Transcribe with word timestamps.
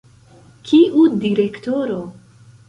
Kiu 0.69 1.03
direktoro? 1.25 2.01